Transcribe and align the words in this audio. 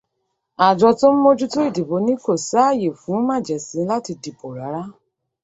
Àjọ 0.67 0.89
tó 0.99 1.07
ń 1.13 1.17
mójútó 1.23 1.59
ìdìbò 1.69 1.95
ní 2.05 2.13
kò 2.23 2.33
sáyè 2.49 2.89
fún 3.01 3.19
màjèṣín 3.29 3.87
láti 3.91 4.11
dìbò 4.23 4.47
rárá. 4.57 4.83